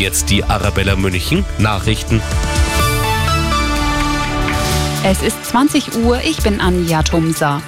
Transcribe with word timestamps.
jetzt 0.00 0.30
die 0.30 0.42
Arabella 0.42 0.96
München 0.96 1.44
Nachrichten. 1.58 2.22
Es 5.04 5.22
ist 5.22 5.44
20 5.46 5.96
Uhr, 5.96 6.20
ich 6.22 6.42
bin 6.42 6.60
Anja 6.60 7.02
Tumsa. 7.02 7.62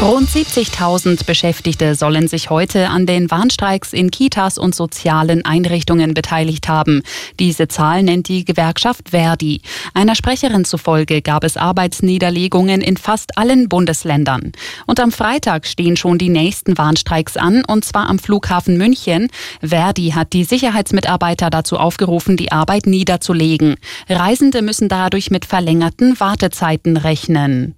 Rund 0.00 0.28
70.000 0.28 1.26
Beschäftigte 1.26 1.96
sollen 1.96 2.28
sich 2.28 2.50
heute 2.50 2.88
an 2.88 3.04
den 3.04 3.32
Warnstreiks 3.32 3.92
in 3.92 4.12
Kitas 4.12 4.56
und 4.56 4.72
sozialen 4.72 5.44
Einrichtungen 5.44 6.14
beteiligt 6.14 6.68
haben. 6.68 7.02
Diese 7.40 7.66
Zahl 7.66 8.04
nennt 8.04 8.28
die 8.28 8.44
Gewerkschaft 8.44 9.08
Verdi. 9.10 9.60
Einer 9.94 10.14
Sprecherin 10.14 10.64
zufolge 10.64 11.20
gab 11.20 11.42
es 11.42 11.56
Arbeitsniederlegungen 11.56 12.80
in 12.80 12.96
fast 12.96 13.36
allen 13.36 13.68
Bundesländern. 13.68 14.52
Und 14.86 15.00
am 15.00 15.10
Freitag 15.10 15.66
stehen 15.66 15.96
schon 15.96 16.16
die 16.16 16.28
nächsten 16.28 16.78
Warnstreiks 16.78 17.36
an, 17.36 17.64
und 17.66 17.84
zwar 17.84 18.08
am 18.08 18.20
Flughafen 18.20 18.78
München. 18.78 19.28
Verdi 19.62 20.10
hat 20.10 20.32
die 20.32 20.44
Sicherheitsmitarbeiter 20.44 21.50
dazu 21.50 21.76
aufgerufen, 21.76 22.36
die 22.36 22.52
Arbeit 22.52 22.86
niederzulegen. 22.86 23.74
Reisende 24.08 24.62
müssen 24.62 24.88
dadurch 24.88 25.32
mit 25.32 25.44
verlängerten 25.44 26.20
Wartezeiten 26.20 26.96
rechnen. 26.96 27.77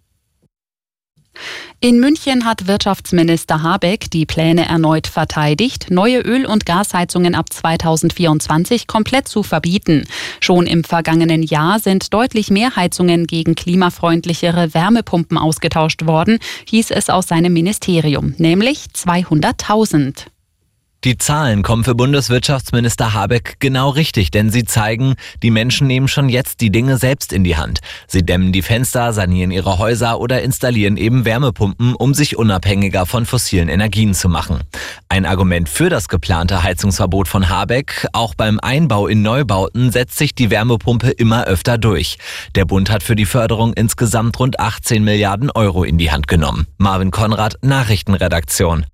In 1.80 1.98
München 1.98 2.44
hat 2.44 2.66
Wirtschaftsminister 2.66 3.62
Habeck 3.62 4.10
die 4.10 4.26
Pläne 4.26 4.66
erneut 4.68 5.06
verteidigt, 5.06 5.90
neue 5.90 6.20
Öl- 6.20 6.46
und 6.46 6.66
Gasheizungen 6.66 7.34
ab 7.34 7.52
2024 7.52 8.86
komplett 8.86 9.28
zu 9.28 9.42
verbieten. 9.42 10.04
Schon 10.40 10.66
im 10.66 10.84
vergangenen 10.84 11.42
Jahr 11.42 11.78
sind 11.78 12.12
deutlich 12.12 12.50
mehr 12.50 12.76
Heizungen 12.76 13.26
gegen 13.26 13.54
klimafreundlichere 13.54 14.74
Wärmepumpen 14.74 15.38
ausgetauscht 15.38 16.06
worden, 16.06 16.38
hieß 16.66 16.90
es 16.90 17.08
aus 17.08 17.28
seinem 17.28 17.52
Ministerium, 17.52 18.34
nämlich 18.38 18.86
200.000. 18.94 20.26
Die 21.02 21.16
Zahlen 21.16 21.62
kommen 21.62 21.82
für 21.82 21.94
Bundeswirtschaftsminister 21.94 23.14
Habeck 23.14 23.56
genau 23.58 23.88
richtig, 23.88 24.30
denn 24.30 24.50
sie 24.50 24.64
zeigen, 24.64 25.14
die 25.42 25.50
Menschen 25.50 25.86
nehmen 25.86 26.08
schon 26.08 26.28
jetzt 26.28 26.60
die 26.60 26.70
Dinge 26.70 26.98
selbst 26.98 27.32
in 27.32 27.42
die 27.42 27.56
Hand. 27.56 27.78
Sie 28.06 28.22
dämmen 28.22 28.52
die 28.52 28.60
Fenster, 28.60 29.14
sanieren 29.14 29.50
ihre 29.50 29.78
Häuser 29.78 30.20
oder 30.20 30.42
installieren 30.42 30.98
eben 30.98 31.24
Wärmepumpen, 31.24 31.94
um 31.94 32.12
sich 32.12 32.36
unabhängiger 32.36 33.06
von 33.06 33.24
fossilen 33.24 33.70
Energien 33.70 34.12
zu 34.12 34.28
machen. 34.28 34.60
Ein 35.08 35.24
Argument 35.24 35.70
für 35.70 35.88
das 35.88 36.06
geplante 36.08 36.62
Heizungsverbot 36.62 37.28
von 37.28 37.48
Habeck, 37.48 38.06
auch 38.12 38.34
beim 38.34 38.60
Einbau 38.60 39.06
in 39.06 39.22
Neubauten 39.22 39.92
setzt 39.92 40.18
sich 40.18 40.34
die 40.34 40.50
Wärmepumpe 40.50 41.08
immer 41.12 41.44
öfter 41.44 41.78
durch. 41.78 42.18
Der 42.56 42.66
Bund 42.66 42.90
hat 42.90 43.02
für 43.02 43.16
die 43.16 43.24
Förderung 43.24 43.72
insgesamt 43.72 44.38
rund 44.38 44.60
18 44.60 45.02
Milliarden 45.02 45.50
Euro 45.50 45.82
in 45.82 45.96
die 45.96 46.10
Hand 46.10 46.28
genommen. 46.28 46.66
Marvin 46.76 47.10
Konrad, 47.10 47.56
Nachrichtenredaktion. 47.62 48.84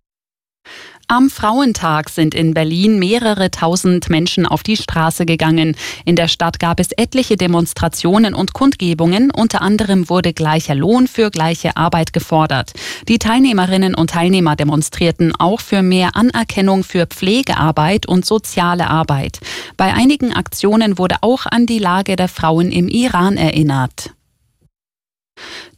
Am 1.09 1.31
Frauentag 1.31 2.09
sind 2.11 2.35
in 2.35 2.53
Berlin 2.53 2.99
mehrere 2.99 3.53
tausend 3.53 4.11
Menschen 4.11 4.45
auf 4.45 4.65
die 4.65 4.77
Straße 4.77 5.25
gegangen. 5.25 5.77
In 6.05 6.17
der 6.17 6.27
Stadt 6.27 6.59
gab 6.59 6.81
es 6.81 6.91
etliche 6.91 7.37
Demonstrationen 7.37 8.35
und 8.35 8.55
Kundgebungen. 8.55 9.31
Unter 9.31 9.63
anderem 9.63 10.09
wurde 10.09 10.33
gleicher 10.33 10.75
Lohn 10.75 11.07
für 11.07 11.31
gleiche 11.31 11.77
Arbeit 11.77 12.13
gefordert. 12.13 12.73
Die 13.07 13.21
Teilnehmerinnen 13.21 13.95
und 13.95 14.11
Teilnehmer 14.11 14.57
demonstrierten 14.57 15.33
auch 15.37 15.61
für 15.61 15.83
mehr 15.83 16.17
Anerkennung 16.17 16.83
für 16.83 17.07
Pflegearbeit 17.07 18.07
und 18.07 18.27
soziale 18.27 18.91
Arbeit. 18.91 19.39
Bei 19.77 19.95
einigen 19.95 20.33
Aktionen 20.33 20.99
wurde 20.99 21.19
auch 21.21 21.47
an 21.47 21.67
die 21.67 21.79
Lage 21.79 22.17
der 22.17 22.29
Frauen 22.29 22.73
im 22.73 22.89
Iran 22.89 23.37
erinnert. 23.37 24.16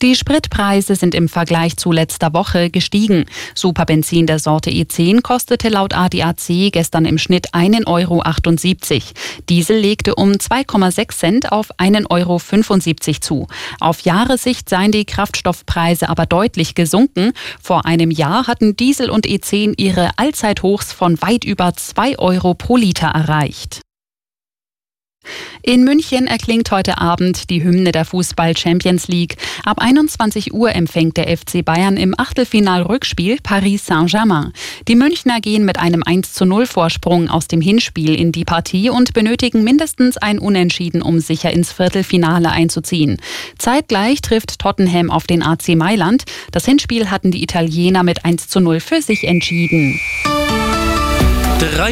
Die 0.00 0.14
Spritpreise 0.14 0.94
sind 0.94 1.12
im 1.12 1.28
Vergleich 1.28 1.76
zu 1.76 1.90
letzter 1.90 2.32
Woche 2.32 2.70
gestiegen. 2.70 3.24
Superbenzin 3.56 4.26
der 4.26 4.38
Sorte 4.38 4.70
E10 4.70 5.22
kostete 5.22 5.68
laut 5.70 5.92
ADAC 5.92 6.70
gestern 6.70 7.04
im 7.04 7.18
Schnitt 7.18 7.52
1,78 7.52 7.86
Euro. 7.88 8.22
Diesel 9.48 9.78
legte 9.78 10.14
um 10.14 10.32
2,6 10.32 11.08
Cent 11.16 11.52
auf 11.52 11.72
1,75 11.78 12.08
Euro 12.10 12.38
zu. 13.20 13.48
Auf 13.80 14.02
Jahressicht 14.02 14.68
seien 14.68 14.92
die 14.92 15.04
Kraftstoffpreise 15.04 16.08
aber 16.08 16.26
deutlich 16.26 16.76
gesunken. 16.76 17.32
Vor 17.60 17.84
einem 17.84 18.12
Jahr 18.12 18.46
hatten 18.46 18.76
Diesel 18.76 19.10
und 19.10 19.26
E10 19.26 19.74
ihre 19.78 20.10
Allzeithochs 20.16 20.92
von 20.92 21.20
weit 21.22 21.44
über 21.44 21.74
2 21.74 22.20
Euro 22.20 22.54
pro 22.54 22.76
Liter 22.76 23.08
erreicht. 23.08 23.80
In 25.62 25.84
München 25.84 26.26
erklingt 26.26 26.70
heute 26.70 26.98
Abend 26.98 27.50
die 27.50 27.62
Hymne 27.62 27.92
der 27.92 28.04
Fußball 28.04 28.56
Champions 28.56 29.08
League. 29.08 29.36
Ab 29.64 29.78
21 29.80 30.54
Uhr 30.54 30.74
empfängt 30.74 31.16
der 31.16 31.36
FC 31.36 31.64
Bayern 31.64 31.96
im 31.96 32.14
Achtelfinal-Rückspiel 32.18 33.38
Paris 33.42 33.86
Saint-Germain. 33.86 34.52
Die 34.86 34.96
Münchner 34.96 35.40
gehen 35.40 35.64
mit 35.64 35.78
einem 35.78 36.02
1 36.02 36.32
zu 36.32 36.44
0 36.44 36.66
Vorsprung 36.66 37.28
aus 37.28 37.48
dem 37.48 37.60
Hinspiel 37.60 38.14
in 38.14 38.32
die 38.32 38.44
Partie 38.44 38.90
und 38.90 39.12
benötigen 39.12 39.64
mindestens 39.64 40.16
ein 40.16 40.38
Unentschieden, 40.38 41.02
um 41.02 41.20
sicher 41.20 41.52
ins 41.52 41.72
Viertelfinale 41.72 42.50
einzuziehen. 42.50 43.20
Zeitgleich 43.58 44.22
trifft 44.22 44.58
Tottenham 44.58 45.10
auf 45.10 45.26
den 45.26 45.42
AC 45.42 45.76
Mailand. 45.76 46.24
Das 46.52 46.64
Hinspiel 46.64 47.10
hatten 47.10 47.30
die 47.30 47.42
Italiener 47.42 48.02
mit 48.02 48.24
1 48.24 48.48
zu 48.48 48.60
0 48.60 48.80
für 48.80 49.02
sich 49.02 49.24
entschieden. 49.24 50.00
Drei 51.58 51.86